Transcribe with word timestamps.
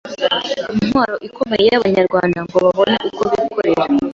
intwaro 0.83 1.15
ikomeye 1.27 1.65
y‘Abanyarwanda 1.71 2.39
ngo 2.45 2.57
babone 2.65 2.93
uko 3.09 3.21
bikorera 3.37 3.83